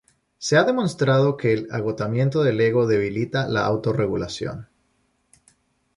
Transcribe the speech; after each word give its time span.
Se 0.39 0.57
ha 0.57 0.63
demostrado 0.63 1.37
que 1.37 1.53
el 1.53 1.67
agotamiento 1.71 2.41
del 2.41 2.59
ego 2.59 2.87
debilita 2.87 3.47
la 3.47 3.67
autorregulación. 3.67 4.67